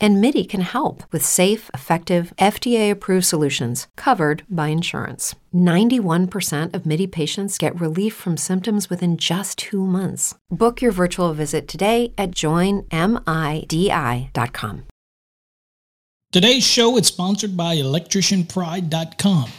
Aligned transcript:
and 0.00 0.20
MIDI 0.20 0.44
can 0.44 0.60
help 0.60 1.02
with 1.12 1.24
safe, 1.24 1.70
effective, 1.72 2.32
FDA 2.38 2.90
approved 2.90 3.24
solutions 3.26 3.88
covered 3.96 4.44
by 4.48 4.68
insurance. 4.68 5.34
91% 5.54 6.74
of 6.74 6.86
MIDI 6.86 7.06
patients 7.06 7.58
get 7.58 7.80
relief 7.80 8.14
from 8.14 8.36
symptoms 8.36 8.90
within 8.90 9.16
just 9.16 9.58
two 9.58 9.86
months. 9.86 10.34
Book 10.50 10.82
your 10.82 10.92
virtual 10.92 11.32
visit 11.32 11.66
today 11.66 12.12
at 12.16 12.30
joinmidi.com. 12.32 12.88
Today's 16.30 16.64
show 16.64 16.98
is 16.98 17.06
sponsored 17.06 17.56
by 17.56 17.76
electricianpride.com. 17.76 19.50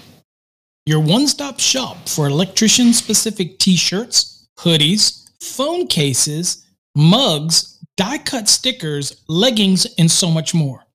Your 0.85 0.99
one-stop 0.99 1.59
shop 1.59 2.07
for 2.07 2.27
electrician-specific 2.27 3.57
t-shirts, 3.57 4.47
hoodies, 4.59 5.27
phone 5.41 5.87
cases, 5.87 6.63
mugs, 6.95 7.78
die-cut 7.99 8.48
stickers, 8.48 9.21
leggings, 9.27 9.85
and 9.98 10.09
so 10.09 10.31
much 10.31 10.53
more. 10.53 10.85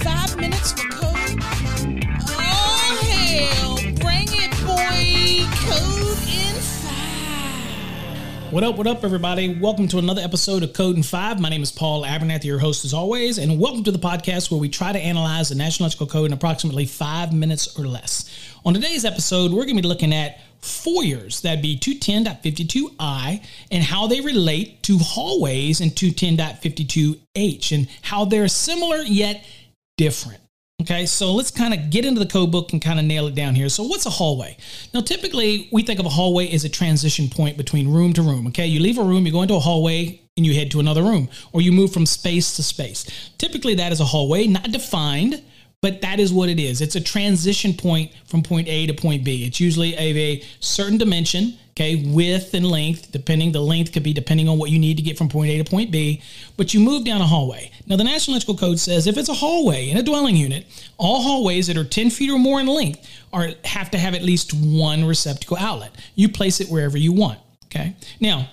Five 0.02 0.36
minutes 0.36 0.72
for 0.72 0.88
code? 0.90 1.03
What 8.54 8.62
up, 8.62 8.76
what 8.76 8.86
up, 8.86 9.02
everybody? 9.02 9.58
Welcome 9.58 9.88
to 9.88 9.98
another 9.98 10.22
episode 10.22 10.62
of 10.62 10.74
Code 10.74 10.94
in 10.94 11.02
5. 11.02 11.40
My 11.40 11.48
name 11.48 11.64
is 11.64 11.72
Paul 11.72 12.04
Abernathy, 12.04 12.44
your 12.44 12.60
host 12.60 12.84
as 12.84 12.94
always, 12.94 13.38
and 13.38 13.58
welcome 13.58 13.82
to 13.82 13.90
the 13.90 13.98
podcast 13.98 14.48
where 14.48 14.60
we 14.60 14.68
try 14.68 14.92
to 14.92 14.98
analyze 15.00 15.48
the 15.48 15.56
National 15.56 15.86
Electrical 15.86 16.06
Code 16.06 16.26
in 16.26 16.32
approximately 16.32 16.86
five 16.86 17.32
minutes 17.32 17.76
or 17.76 17.84
less. 17.84 18.30
On 18.64 18.72
today's 18.72 19.04
episode, 19.04 19.50
we're 19.50 19.64
going 19.64 19.74
to 19.74 19.82
be 19.82 19.88
looking 19.88 20.14
at 20.14 20.38
foyers, 20.60 21.40
that'd 21.40 21.62
be 21.62 21.76
210.52i, 21.76 23.44
and 23.72 23.82
how 23.82 24.06
they 24.06 24.20
relate 24.20 24.84
to 24.84 24.98
hallways 25.00 25.80
in 25.80 25.90
210.52h, 25.90 27.72
and 27.72 27.88
how 28.02 28.24
they're 28.24 28.46
similar 28.46 28.98
yet 28.98 29.44
different. 29.96 30.43
Okay, 30.84 31.06
so 31.06 31.32
let's 31.32 31.50
kind 31.50 31.72
of 31.72 31.88
get 31.88 32.04
into 32.04 32.20
the 32.20 32.26
code 32.26 32.52
book 32.52 32.74
and 32.74 32.82
kind 32.82 32.98
of 32.98 33.06
nail 33.06 33.26
it 33.26 33.34
down 33.34 33.54
here. 33.54 33.70
So, 33.70 33.84
what's 33.84 34.04
a 34.04 34.10
hallway? 34.10 34.58
Now, 34.92 35.00
typically, 35.00 35.66
we 35.72 35.82
think 35.82 35.98
of 35.98 36.04
a 36.04 36.10
hallway 36.10 36.50
as 36.50 36.64
a 36.64 36.68
transition 36.68 37.30
point 37.30 37.56
between 37.56 37.90
room 37.90 38.12
to 38.12 38.20
room. 38.20 38.46
Okay, 38.48 38.66
you 38.66 38.80
leave 38.80 38.98
a 38.98 39.02
room, 39.02 39.24
you 39.24 39.32
go 39.32 39.40
into 39.40 39.54
a 39.54 39.60
hallway, 39.60 40.20
and 40.36 40.44
you 40.44 40.52
head 40.52 40.70
to 40.72 40.80
another 40.80 41.02
room, 41.02 41.30
or 41.54 41.62
you 41.62 41.72
move 41.72 41.90
from 41.90 42.04
space 42.04 42.56
to 42.56 42.62
space. 42.62 43.30
Typically, 43.38 43.74
that 43.76 43.92
is 43.92 44.00
a 44.00 44.04
hallway, 44.04 44.46
not 44.46 44.72
defined, 44.72 45.42
but 45.84 46.00
that 46.00 46.18
is 46.18 46.32
what 46.32 46.48
it 46.48 46.58
is. 46.58 46.80
It's 46.80 46.96
a 46.96 47.00
transition 47.00 47.74
point 47.74 48.10
from 48.24 48.42
point 48.42 48.68
A 48.68 48.86
to 48.86 48.94
point 48.94 49.22
B. 49.22 49.44
It's 49.44 49.60
usually 49.60 49.92
of 49.92 50.16
a 50.16 50.42
certain 50.58 50.96
dimension, 50.96 51.58
okay, 51.72 51.96
width 52.06 52.54
and 52.54 52.66
length, 52.66 53.12
depending. 53.12 53.52
The 53.52 53.60
length 53.60 53.92
could 53.92 54.02
be 54.02 54.14
depending 54.14 54.48
on 54.48 54.56
what 54.56 54.70
you 54.70 54.78
need 54.78 54.96
to 54.96 55.02
get 55.02 55.18
from 55.18 55.28
point 55.28 55.50
A 55.50 55.62
to 55.62 55.70
point 55.70 55.90
B, 55.90 56.22
but 56.56 56.72
you 56.72 56.80
move 56.80 57.04
down 57.04 57.20
a 57.20 57.26
hallway. 57.26 57.70
Now, 57.86 57.96
the 57.96 58.04
National 58.04 58.32
Electrical 58.32 58.56
Code 58.56 58.80
says 58.80 59.06
if 59.06 59.18
it's 59.18 59.28
a 59.28 59.34
hallway 59.34 59.90
in 59.90 59.98
a 59.98 60.02
dwelling 60.02 60.36
unit, 60.36 60.64
all 60.96 61.20
hallways 61.20 61.66
that 61.66 61.76
are 61.76 61.84
10 61.84 62.08
feet 62.08 62.30
or 62.30 62.38
more 62.38 62.60
in 62.60 62.66
length 62.66 63.06
are 63.30 63.50
have 63.66 63.90
to 63.90 63.98
have 63.98 64.14
at 64.14 64.22
least 64.22 64.54
one 64.54 65.04
receptacle 65.04 65.58
outlet. 65.58 65.94
You 66.14 66.30
place 66.30 66.62
it 66.62 66.68
wherever 66.68 66.96
you 66.96 67.12
want, 67.12 67.40
okay? 67.66 67.94
Now, 68.20 68.48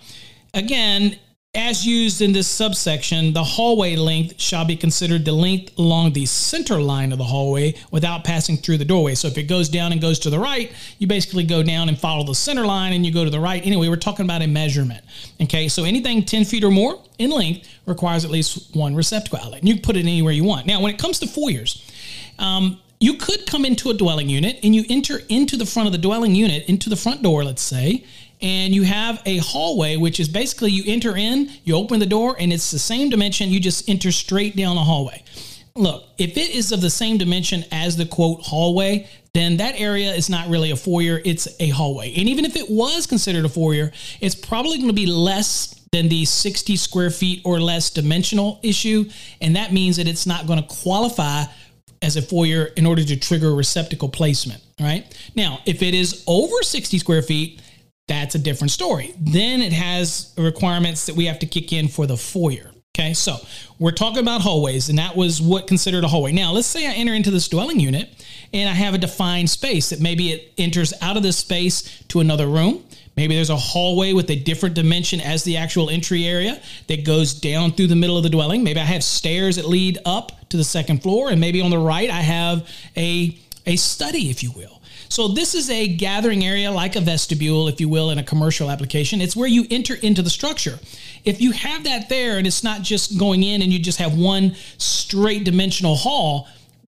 again, 0.53 1.17
as 1.53 1.85
used 1.85 2.21
in 2.21 2.31
this 2.31 2.47
subsection, 2.47 3.33
the 3.33 3.43
hallway 3.43 3.97
length 3.97 4.39
shall 4.39 4.63
be 4.63 4.77
considered 4.77 5.25
the 5.25 5.33
length 5.33 5.77
along 5.77 6.13
the 6.13 6.25
center 6.25 6.81
line 6.81 7.11
of 7.11 7.17
the 7.17 7.25
hallway 7.25 7.73
without 7.91 8.23
passing 8.23 8.55
through 8.55 8.77
the 8.77 8.85
doorway. 8.85 9.15
So 9.15 9.27
if 9.27 9.37
it 9.37 9.43
goes 9.43 9.67
down 9.67 9.91
and 9.91 9.99
goes 9.99 10.17
to 10.19 10.29
the 10.29 10.39
right, 10.39 10.71
you 10.97 11.07
basically 11.07 11.43
go 11.43 11.61
down 11.61 11.89
and 11.89 11.99
follow 11.99 12.23
the 12.23 12.35
center 12.35 12.65
line 12.65 12.93
and 12.93 13.05
you 13.05 13.11
go 13.11 13.25
to 13.25 13.29
the 13.29 13.39
right. 13.39 13.65
Anyway, 13.65 13.89
we're 13.89 13.97
talking 13.97 14.23
about 14.23 14.41
a 14.41 14.47
measurement. 14.47 15.03
Okay, 15.41 15.67
so 15.67 15.83
anything 15.83 16.23
10 16.23 16.45
feet 16.45 16.63
or 16.63 16.71
more 16.71 17.01
in 17.17 17.31
length 17.31 17.67
requires 17.85 18.23
at 18.23 18.31
least 18.31 18.73
one 18.73 18.95
receptacle 18.95 19.39
outlet. 19.39 19.59
And 19.59 19.67
you 19.67 19.75
can 19.75 19.83
put 19.83 19.97
it 19.97 20.01
anywhere 20.01 20.31
you 20.31 20.45
want. 20.45 20.67
Now, 20.67 20.81
when 20.81 20.93
it 20.93 20.99
comes 20.99 21.19
to 21.19 21.27
foyers, 21.27 21.85
um, 22.39 22.79
you 23.01 23.15
could 23.15 23.47
come 23.47 23.65
into 23.65 23.89
a 23.89 23.93
dwelling 23.95 24.29
unit 24.29 24.59
and 24.63 24.75
you 24.75 24.85
enter 24.87 25.19
into 25.27 25.57
the 25.57 25.65
front 25.65 25.87
of 25.87 25.91
the 25.91 25.97
dwelling 25.97 26.35
unit, 26.35 26.69
into 26.69 26.87
the 26.87 26.95
front 26.95 27.23
door, 27.23 27.43
let's 27.43 27.63
say, 27.63 28.05
and 28.41 28.73
you 28.73 28.83
have 28.83 29.21
a 29.25 29.37
hallway, 29.37 29.97
which 29.97 30.19
is 30.19 30.29
basically 30.29 30.71
you 30.71 30.83
enter 30.85 31.17
in, 31.17 31.51
you 31.63 31.75
open 31.75 31.99
the 31.99 32.05
door, 32.05 32.35
and 32.39 32.53
it's 32.53 32.69
the 32.69 32.79
same 32.79 33.09
dimension. 33.09 33.49
You 33.49 33.59
just 33.59 33.89
enter 33.89 34.11
straight 34.11 34.55
down 34.55 34.75
the 34.75 34.83
hallway. 34.83 35.23
Look, 35.75 36.05
if 36.19 36.37
it 36.37 36.51
is 36.51 36.71
of 36.71 36.81
the 36.81 36.89
same 36.91 37.17
dimension 37.17 37.65
as 37.71 37.97
the 37.97 38.05
quote 38.05 38.41
hallway, 38.41 39.09
then 39.33 39.57
that 39.57 39.79
area 39.79 40.13
is 40.13 40.29
not 40.29 40.47
really 40.49 40.69
a 40.69 40.75
foyer, 40.75 41.21
it's 41.25 41.47
a 41.59 41.69
hallway. 41.69 42.13
And 42.15 42.29
even 42.29 42.45
if 42.45 42.55
it 42.55 42.69
was 42.69 43.07
considered 43.07 43.45
a 43.45 43.49
foyer, 43.49 43.91
it's 44.19 44.35
probably 44.35 44.77
going 44.77 44.89
to 44.89 44.93
be 44.93 45.07
less 45.07 45.81
than 45.91 46.07
the 46.07 46.25
60 46.25 46.75
square 46.75 47.09
feet 47.09 47.41
or 47.45 47.59
less 47.59 47.89
dimensional 47.89 48.59
issue. 48.63 49.09
And 49.41 49.55
that 49.55 49.73
means 49.73 49.97
that 49.97 50.07
it's 50.07 50.25
not 50.25 50.47
going 50.47 50.61
to 50.61 50.67
qualify 50.67 51.45
as 52.01 52.17
a 52.17 52.21
foyer 52.21 52.65
in 52.75 52.85
order 52.85 53.03
to 53.03 53.15
trigger 53.15 53.53
receptacle 53.53 54.09
placement. 54.09 54.61
right? 54.79 55.05
Now, 55.35 55.59
if 55.65 55.81
it 55.81 55.93
is 55.93 56.23
over 56.27 56.55
60 56.61 56.97
square 56.97 57.21
feet, 57.21 57.61
that's 58.07 58.35
a 58.35 58.39
different 58.39 58.71
story. 58.71 59.13
Then 59.19 59.61
it 59.61 59.71
has 59.71 60.33
requirements 60.37 61.05
that 61.05 61.15
we 61.15 61.25
have 61.25 61.39
to 61.39 61.45
kick 61.45 61.71
in 61.71 61.87
for 61.87 62.07
the 62.07 62.17
foyer. 62.17 62.70
Okay, 63.01 63.15
so 63.15 63.37
we're 63.79 63.93
talking 63.93 64.19
about 64.19 64.41
hallways, 64.41 64.89
and 64.89 64.99
that 64.99 65.15
was 65.15 65.41
what 65.41 65.65
considered 65.65 66.03
a 66.03 66.07
hallway. 66.07 66.31
Now, 66.31 66.51
let's 66.51 66.67
say 66.67 66.85
I 66.85 66.91
enter 66.91 67.15
into 67.15 67.31
this 67.31 67.47
dwelling 67.47 67.79
unit 67.79 68.07
and 68.53 68.69
I 68.69 68.73
have 68.73 68.93
a 68.93 68.99
defined 68.99 69.49
space 69.49 69.89
that 69.89 69.99
maybe 69.99 70.31
it 70.31 70.53
enters 70.59 70.93
out 71.01 71.17
of 71.17 71.23
this 71.23 71.37
space 71.37 72.03
to 72.09 72.19
another 72.19 72.45
room. 72.45 72.85
Maybe 73.15 73.33
there's 73.33 73.49
a 73.49 73.57
hallway 73.57 74.13
with 74.13 74.29
a 74.29 74.35
different 74.35 74.75
dimension 74.75 75.19
as 75.19 75.43
the 75.43 75.57
actual 75.57 75.89
entry 75.89 76.25
area 76.25 76.61
that 76.85 77.03
goes 77.03 77.33
down 77.33 77.71
through 77.71 77.87
the 77.87 77.95
middle 77.95 78.17
of 78.17 78.23
the 78.23 78.29
dwelling. 78.29 78.63
Maybe 78.63 78.79
I 78.79 78.85
have 78.85 79.03
stairs 79.03 79.55
that 79.55 79.65
lead 79.65 79.97
up 80.05 80.47
to 80.49 80.57
the 80.57 80.63
second 80.63 81.01
floor, 81.01 81.31
and 81.31 81.41
maybe 81.41 81.59
on 81.59 81.71
the 81.71 81.79
right 81.79 82.09
I 82.09 82.21
have 82.21 82.69
a, 82.95 83.35
a 83.65 83.77
study, 83.77 84.29
if 84.29 84.43
you 84.43 84.51
will. 84.51 84.79
So 85.11 85.27
this 85.27 85.55
is 85.55 85.69
a 85.69 85.89
gathering 85.89 86.45
area 86.45 86.71
like 86.71 86.95
a 86.95 87.01
vestibule, 87.01 87.67
if 87.67 87.81
you 87.81 87.89
will, 87.89 88.11
in 88.11 88.17
a 88.17 88.23
commercial 88.23 88.71
application. 88.71 89.19
It's 89.19 89.35
where 89.35 89.47
you 89.47 89.65
enter 89.69 89.95
into 89.95 90.21
the 90.21 90.29
structure. 90.29 90.79
If 91.25 91.41
you 91.41 91.51
have 91.51 91.83
that 91.83 92.07
there 92.07 92.37
and 92.37 92.47
it's 92.47 92.63
not 92.63 92.81
just 92.81 93.19
going 93.19 93.43
in 93.43 93.61
and 93.61 93.73
you 93.73 93.79
just 93.79 93.97
have 93.97 94.17
one 94.17 94.55
straight 94.77 95.43
dimensional 95.43 95.95
hall, 95.95 96.47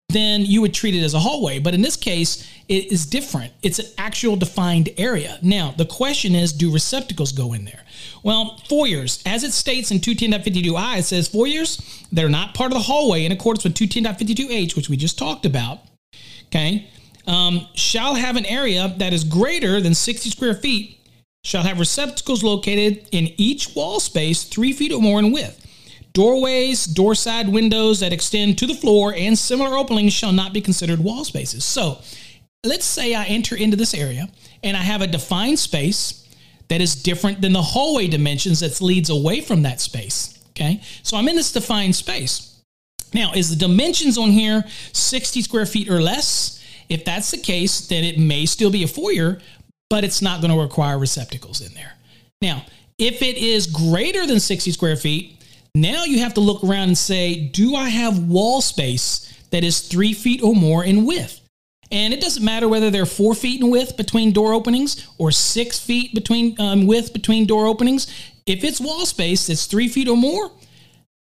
then 0.10 0.44
you 0.44 0.60
would 0.60 0.74
treat 0.74 0.96
it 0.96 1.04
as 1.04 1.14
a 1.14 1.20
hallway. 1.20 1.60
But 1.60 1.74
in 1.74 1.82
this 1.82 1.96
case, 1.96 2.46
it 2.68 2.92
is 2.92 3.06
different. 3.06 3.54
It's 3.64 3.80
an 3.80 3.86
actual 3.98 4.36
defined 4.36 4.90
area. 4.98 5.40
Now, 5.42 5.74
the 5.78 5.86
question 5.86 6.36
is 6.36 6.52
do 6.52 6.74
receptacles 6.74 7.32
go 7.32 7.54
in 7.54 7.64
there? 7.64 7.86
Well, 8.22 8.58
foyers, 8.68 9.24
as 9.26 9.46
it 9.46 9.54
states 9.54 9.92
in 9.92 10.00
210.52i, 10.00 11.00
it 11.00 11.04
says 11.04 11.30
foyers, 11.30 12.06
they're 12.12 12.28
not 12.28 12.54
part 12.54 12.74
of 12.74 12.78
the 12.78 12.84
hallway 12.84 13.24
in 13.24 13.32
accordance 13.32 13.64
with 13.64 13.76
210.52h, 13.76 14.76
which 14.76 14.90
we 14.90 14.98
just 14.98 15.18
talked 15.18 15.46
about. 15.46 15.80
Okay 16.48 16.90
um, 17.30 17.68
shall 17.76 18.16
have 18.16 18.36
an 18.36 18.46
area 18.46 18.94
that 18.98 19.14
is 19.14 19.24
greater 19.24 19.80
than 19.80 19.94
60 19.94 20.30
square 20.32 20.56
feet, 20.56 21.00
shall 21.44 21.64
have 21.64 21.80
receptacles 21.80 22.44
located 22.44 23.08
in 23.12 23.34
each 23.38 23.76
wall 23.76 24.00
space 24.00 24.44
three 24.44 24.74
feet 24.74 24.92
or 24.92 25.02
more 25.02 25.20
in 25.20 25.32
width. 25.32 25.66
Doorways, 26.14 26.86
door 26.86 27.14
side 27.16 27.48
windows 27.48 28.00
that 28.00 28.12
extend 28.12 28.58
to 28.58 28.66
the 28.66 28.74
floor, 28.74 29.14
and 29.16 29.38
similar 29.38 29.78
openings 29.78 30.12
shall 30.12 30.32
not 30.32 30.54
be 30.54 30.60
considered 30.60 31.00
wall 31.00 31.24
spaces. 31.24 31.64
So, 31.64 32.00
let's 32.66 32.86
say 32.86 33.14
I 33.14 33.26
enter 33.26 33.56
into 33.56 33.78
this 33.78 33.94
area 33.94 34.28
and 34.64 34.76
I 34.76 34.82
have 34.82 35.02
a 35.02 35.08
defined 35.08 35.60
space 35.60 36.28
that 36.68 36.82
is 36.82 36.96
different 36.96 37.42
than 37.42 37.54
the 37.54 37.62
hallway 37.62 38.08
dimensions 38.08 38.60
that 38.60 38.82
leads 38.82 39.10
away 39.10 39.40
from 39.42 39.62
that 39.62 39.80
space. 39.80 40.40
Okay, 40.50 40.82
so 41.04 41.16
I'm 41.16 41.28
in 41.30 41.36
this 41.36 41.52
defined 41.52 41.96
space. 41.96 42.62
Now, 43.14 43.32
is 43.34 43.50
the 43.50 43.56
dimensions 43.56 44.18
on 44.18 44.32
here 44.32 44.66
60 44.94 45.42
square 45.44 45.66
feet 45.66 45.90
or 45.90 46.02
less? 46.02 46.59
If 46.90 47.06
that's 47.06 47.32
the 47.32 47.38
case, 47.38 47.88
then 47.88 48.04
it 48.04 48.18
may 48.18 48.46
still 48.46 48.72
be 48.72 48.84
a 48.84 48.88
foyer, 48.88 49.40
but 49.90 50.04
it's 50.04 50.22
not 50.22 50.42
going 50.42 50.52
to 50.52 50.60
require 50.60 50.98
receptacles 50.98 51.62
in 51.62 51.74
there. 51.74 51.94
Now, 52.42 52.66
if 52.98 53.22
it 53.22 53.38
is 53.38 53.68
greater 53.68 54.26
than 54.26 54.40
60 54.40 54.72
square 54.72 54.96
feet, 54.96 55.42
now 55.76 56.04
you 56.04 56.20
have 56.20 56.34
to 56.34 56.42
look 56.42 56.64
around 56.64 56.90
and 56.90 56.98
say, 56.98 57.48
do 57.48 57.76
I 57.76 57.90
have 57.90 58.28
wall 58.28 58.62
space 58.62 59.34
that 59.52 59.64
is 59.64 59.82
three 59.82 60.14
feet 60.14 60.44
or 60.44 60.56
more 60.56 60.84
in 60.84 61.06
width? 61.06 61.40
And 61.92 62.14
it 62.14 62.22
doesn't 62.22 62.44
matter 62.44 62.68
whether 62.68 62.92
they're 62.92 63.06
four 63.06 63.34
feet 63.34 63.62
in 63.62 63.70
width 63.70 63.98
between 63.98 64.32
door 64.32 64.54
openings 64.54 65.08
or 65.18 65.32
six 65.32 65.80
feet 65.80 66.14
between 66.14 66.56
um, 66.60 66.86
width 66.86 67.14
between 67.14 67.46
door 67.46 67.66
openings. 67.66 68.08
If 68.46 68.64
it's 68.64 68.80
wall 68.80 69.06
space 69.06 69.48
that's 69.48 69.66
three 69.66 69.88
feet 69.88 70.08
or 70.08 70.18
more, 70.18 70.52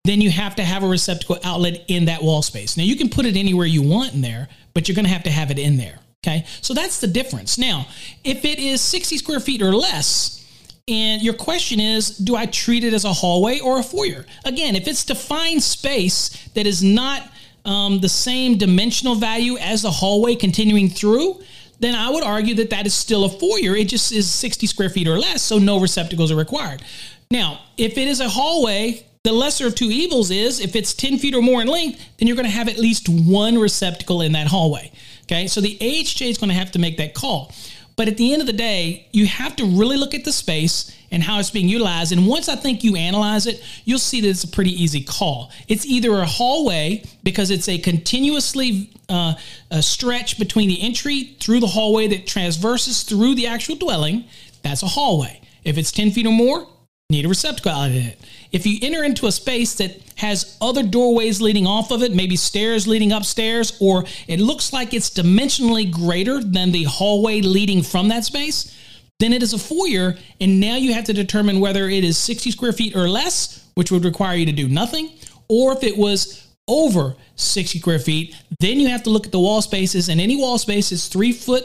then 0.05 0.21
you 0.21 0.31
have 0.31 0.57
to 0.57 0.65
have 0.65 0.83
a 0.83 0.89
receptacle 0.89 1.39
outlet 1.45 1.85
in 1.89 2.07
that 2.07 2.23
wall 2.23 2.43
space. 2.43 2.77
Now 2.77 2.85
you 2.85 2.97
can 2.97 3.09
put 3.09 3.27
it 3.27 3.37
anywhere 3.37 3.67
you 3.67 3.83
want 3.83 4.15
in 4.15 4.23
there, 4.23 4.49
but 4.75 4.89
you're 4.89 4.95
going 4.95 5.05
to 5.05 5.13
have 5.13 5.25
to 5.25 5.31
have 5.31 5.51
it 5.51 5.59
in 5.59 5.77
there. 5.77 5.99
Okay, 6.25 6.45
so 6.63 6.75
that's 6.75 7.01
the 7.01 7.07
difference. 7.07 7.59
Now, 7.59 7.87
if 8.25 8.45
it 8.45 8.59
is 8.59 8.81
60 8.81 9.19
square 9.19 9.39
feet 9.39 9.63
or 9.63 9.73
less, 9.73 10.45
and 10.89 11.23
your 11.23 11.35
question 11.35 11.79
is, 11.79 12.17
do 12.17 12.35
I 12.35 12.47
treat 12.47 12.83
it 12.83 12.95
as 12.95 13.05
a 13.05 13.13
hallway 13.13 13.61
or 13.61 13.79
a 13.79 13.83
foyer? 13.83 14.25
Again, 14.45 14.75
if 14.75 14.89
it's 14.89 15.05
defined 15.05 15.63
space 15.63 16.49
that 16.55 16.67
is 16.67 16.83
not 16.83 17.31
um, 17.65 18.01
the 18.01 18.09
same 18.09 18.57
dimensional 18.57 19.15
value 19.15 19.59
as 19.59 19.83
the 19.83 19.91
hallway 19.91 20.35
continuing 20.35 20.89
through, 20.89 21.41
then 21.81 21.95
I 21.95 22.11
would 22.11 22.25
argue 22.25 22.55
that 22.57 22.71
that 22.71 22.87
is 22.87 22.95
still 22.95 23.25
a 23.25 23.29
foyer. 23.29 23.77
It 23.77 23.89
just 23.89 24.13
is 24.13 24.31
60 24.31 24.67
square 24.67 24.89
feet 24.89 25.07
or 25.07 25.19
less, 25.19 25.43
so 25.43 25.59
no 25.59 25.79
receptacles 25.79 26.33
are 26.33 26.37
required. 26.37 26.83
Now, 27.31 27.61
if 27.77 27.99
it 27.99 28.09
is 28.09 28.21
a 28.21 28.29
hallway, 28.29 29.05
the 29.29 29.35
lesser 29.35 29.67
of 29.67 29.75
two 29.75 29.91
evils 29.91 30.31
is 30.31 30.59
if 30.59 30.75
it's 30.75 30.95
10 30.95 31.19
feet 31.19 31.35
or 31.35 31.43
more 31.43 31.61
in 31.61 31.69
length, 31.69 32.03
then 32.17 32.27
you're 32.27 32.37
going 32.37 32.47
to 32.47 32.51
have 32.51 32.67
at 32.67 32.79
least 32.79 33.11
one 33.11 33.59
receptacle 33.59 34.23
in 34.23 34.33
that 34.33 34.47
hallway. 34.47 34.91
Okay, 35.25 35.47
so 35.47 35.61
the 35.61 35.77
AHJ 35.77 36.31
is 36.31 36.39
going 36.39 36.49
to 36.49 36.55
have 36.55 36.73
to 36.73 36.79
make 36.79 36.97
that 36.97 37.13
call. 37.13 37.53
But 37.95 38.09
at 38.09 38.17
the 38.17 38.33
end 38.33 38.41
of 38.41 38.47
the 38.47 38.55
day, 38.55 39.07
you 39.13 39.27
have 39.27 39.55
to 39.57 39.67
really 39.67 39.99
look 39.99 40.15
at 40.15 40.25
the 40.25 40.33
space 40.33 40.97
and 41.11 41.23
how 41.23 41.39
it's 41.39 41.51
being 41.51 41.69
utilized. 41.69 42.13
And 42.13 42.27
once 42.27 42.49
I 42.49 42.57
think 42.57 42.83
you 42.83 42.97
analyze 42.97 43.47
it, 43.47 43.63
you'll 43.85 43.99
see 43.99 44.23
that 44.23 44.29
it's 44.29 44.45
a 44.45 44.49
pretty 44.49 44.71
easy 44.71 45.03
call. 45.03 45.51
It's 45.69 45.85
either 45.85 46.15
a 46.15 46.25
hallway 46.25 47.05
because 47.23 47.51
it's 47.51 47.69
a 47.69 47.77
continuously 47.77 48.91
uh, 49.11 49.35
a 49.71 49.83
stretch 49.83 50.39
between 50.39 50.71
the 50.71 50.81
entry 50.81 51.37
through 51.39 51.61
the 51.61 51.67
hallway 51.67 52.07
that 52.07 52.27
transverses 52.27 53.03
through 53.03 53.35
the 53.35 53.47
actual 53.47 53.77
dwelling. 53.77 54.25
That's 54.63 54.83
a 54.83 54.87
hallway. 54.87 55.43
If 55.65 55.77
it's 55.77 55.93
10 55.93 56.13
feet 56.13 56.25
or 56.25 56.33
more, 56.33 56.67
need 57.11 57.25
a 57.25 57.29
receptacle 57.29 57.73
out 57.73 57.89
of 57.89 57.97
it. 57.97 58.21
If 58.53 58.67
you 58.67 58.81
enter 58.83 59.03
into 59.03 59.27
a 59.27 59.33
space 59.33 59.73
that 59.77 59.99
has 60.17 60.59
other 60.61 60.83
doorways 60.83 61.41
leading 61.41 61.67
off 61.67 61.91
of 61.91 62.03
it, 62.03 62.15
maybe 62.15 62.37
stairs 62.37 62.87
leading 62.87 63.13
upstairs, 63.13 63.79
or 63.81 64.05
it 64.27 64.41
looks 64.41 64.75
like 64.75 64.93
it's 64.93 65.09
dimensionally 65.09 65.91
greater 65.91 66.45
than 66.45 66.71
the 66.71 66.85
hallway 66.85 67.41
leading 67.41 67.83
from 67.83 68.09
that 68.09 68.27
space, 68.27 68.77
then 69.21 69.33
it 69.33 69.43
is 69.43 69.55
a 69.55 69.59
foyer. 69.59 70.17
And 70.39 70.61
now 70.61 70.77
you 70.77 70.93
have 70.93 71.05
to 71.05 71.15
determine 71.15 71.61
whether 71.61 71.89
it 71.89 72.05
is 72.05 72.19
60 72.19 72.51
square 72.51 72.75
feet 72.75 72.95
or 72.95 73.09
less, 73.09 73.67
which 73.73 73.91
would 73.91 74.05
require 74.05 74.37
you 74.37 74.45
to 74.45 74.53
do 74.53 74.69
nothing, 74.69 75.11
or 75.49 75.73
if 75.73 75.83
it 75.83 75.97
was 75.97 76.47
over 76.69 77.17
60 77.37 77.79
square 77.79 77.99
feet, 77.99 78.37
then 78.61 78.79
you 78.79 78.89
have 78.89 79.05
to 79.05 79.11
look 79.11 79.25
at 79.25 79.33
the 79.33 79.41
wall 79.41 79.63
spaces, 79.63 80.11
and 80.11 80.21
any 80.21 80.37
wall 80.37 80.59
space 80.59 80.93
is 80.93 81.09
three 81.09 81.33
foot 81.33 81.65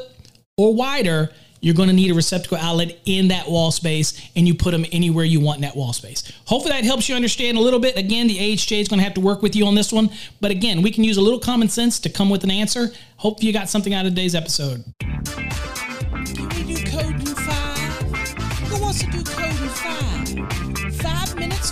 or 0.56 0.74
wider 0.74 1.32
you're 1.64 1.74
going 1.74 1.88
to 1.88 1.96
need 1.96 2.12
a 2.12 2.14
receptacle 2.14 2.58
outlet 2.58 3.00
in 3.06 3.30
that 3.30 3.48
wall 3.48 3.72
space 3.72 4.30
and 4.36 4.46
you 4.46 4.54
put 4.54 4.72
them 4.72 4.86
anywhere 4.92 5.24
you 5.24 5.40
want 5.40 5.56
in 5.56 5.62
that 5.62 5.78
wall 5.78 5.94
space. 5.94 6.30
Hopefully 6.46 6.74
that 6.74 6.84
helps 6.84 7.08
you 7.08 7.16
understand 7.16 7.58
a 7.58 7.62
little 7.62 7.80
bit. 7.80 7.98
Again, 7.98 8.28
the 8.28 8.38
AHJ 8.38 8.82
is 8.82 8.90
going 8.90 8.98
to 9.00 9.04
have 9.04 9.14
to 9.14 9.22
work 9.22 9.42
with 9.42 9.56
you 9.56 9.66
on 9.66 9.74
this 9.74 9.94
one, 9.94 10.10
but 10.42 10.52
again, 10.52 10.82
we 10.82 10.92
can 10.92 11.06
use 11.06 11.16
a 11.16 11.22
little 11.22 11.40
common 11.40 11.70
sense 11.70 12.00
to 12.02 12.10
come 12.10 12.30
with 12.30 12.44
an 12.44 12.52
answer. 12.52 12.92
Hope 13.16 13.42
you 13.42 13.54
got 13.54 13.70
something 13.70 13.94
out 13.94 14.06
of 14.06 14.12
today's 14.12 14.36
episode. 14.36 14.84
Who 18.68 18.82
wants 18.82 19.00
to 19.00 19.10
do 19.10 19.24
code 19.24 19.62
in 19.62 19.70
five? 19.70 20.94
Five 21.02 21.36
minutes 21.40 21.72